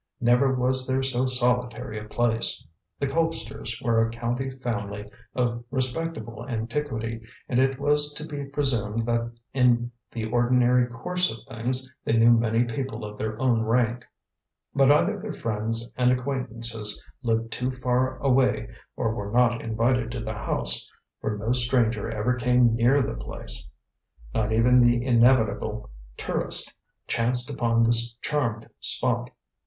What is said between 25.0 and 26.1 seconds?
inevitable